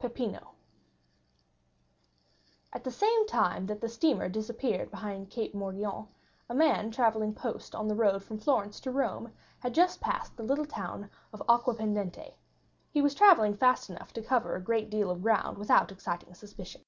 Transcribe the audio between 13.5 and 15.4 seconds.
fast enough to cover a great deal of